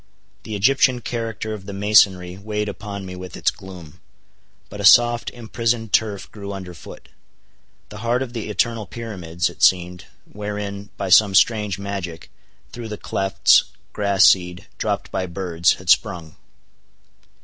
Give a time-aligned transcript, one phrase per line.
[0.41, 4.01] The Egyptian character of the masonry weighed upon me with its gloom.
[4.67, 7.09] But a soft imprisoned turf grew under foot.
[7.89, 12.31] The heart of the eternal pyramids, it seemed, wherein, by some strange magic,
[12.71, 16.35] through the clefts, grass seed, dropped by birds, had sprung.